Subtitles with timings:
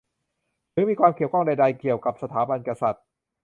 [0.71, 3.05] หรือมีความเกี่ยวข้องใดใด เกี่ยวกับสถาบันกษัตริย์